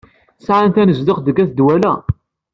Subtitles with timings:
[0.45, 1.93] Sɛant tanezduɣt deg at Dwala?